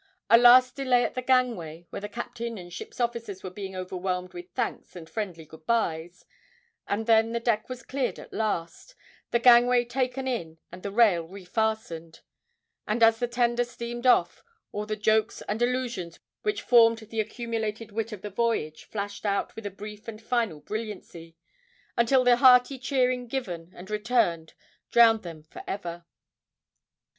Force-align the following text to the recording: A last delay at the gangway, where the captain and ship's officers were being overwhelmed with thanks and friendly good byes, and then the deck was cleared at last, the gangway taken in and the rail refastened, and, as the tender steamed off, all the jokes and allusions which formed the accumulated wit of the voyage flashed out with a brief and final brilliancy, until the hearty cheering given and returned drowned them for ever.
A 0.31 0.37
last 0.39 0.75
delay 0.75 1.03
at 1.03 1.13
the 1.13 1.21
gangway, 1.21 1.85
where 1.91 2.01
the 2.01 2.09
captain 2.09 2.57
and 2.57 2.73
ship's 2.73 2.99
officers 2.99 3.43
were 3.43 3.51
being 3.51 3.75
overwhelmed 3.75 4.33
with 4.33 4.49
thanks 4.55 4.95
and 4.95 5.07
friendly 5.07 5.45
good 5.45 5.67
byes, 5.67 6.25
and 6.87 7.05
then 7.05 7.33
the 7.33 7.39
deck 7.39 7.69
was 7.69 7.83
cleared 7.83 8.17
at 8.17 8.33
last, 8.33 8.95
the 9.29 9.37
gangway 9.37 9.85
taken 9.85 10.27
in 10.27 10.57
and 10.71 10.81
the 10.81 10.89
rail 10.89 11.27
refastened, 11.27 12.21
and, 12.87 13.03
as 13.03 13.19
the 13.19 13.27
tender 13.27 13.63
steamed 13.63 14.07
off, 14.07 14.43
all 14.71 14.87
the 14.87 14.95
jokes 14.95 15.43
and 15.43 15.61
allusions 15.61 16.19
which 16.41 16.63
formed 16.63 16.97
the 16.97 17.19
accumulated 17.19 17.91
wit 17.91 18.11
of 18.11 18.23
the 18.23 18.31
voyage 18.31 18.85
flashed 18.85 19.23
out 19.23 19.55
with 19.55 19.67
a 19.67 19.69
brief 19.69 20.07
and 20.07 20.19
final 20.19 20.61
brilliancy, 20.61 21.35
until 21.95 22.23
the 22.23 22.37
hearty 22.37 22.79
cheering 22.79 23.27
given 23.27 23.71
and 23.75 23.91
returned 23.91 24.55
drowned 24.89 25.21
them 25.21 25.43
for 25.43 25.63
ever. 25.67 26.05